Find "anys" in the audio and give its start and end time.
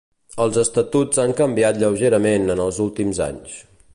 3.31-3.63